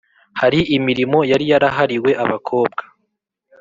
Hari 0.39 0.59
imirimo 0.77 1.19
yari 1.31 1.45
yarahariwe 1.51 2.11
abakobwa. 2.23 2.81